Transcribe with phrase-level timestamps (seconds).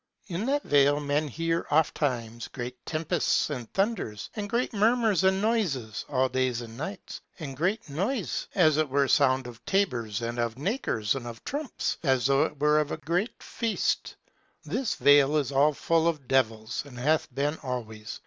[0.29, 5.39] In that vale hear men often time great tempests and thunders, and great murmurs and
[5.43, 10.39] noises, all days and nights, and great noise, as it were sound of tabors and
[10.39, 14.15] of nakers and of trumps, as though it were of a great feast.
[14.65, 18.19] This vale is all full of devils, and hath been always.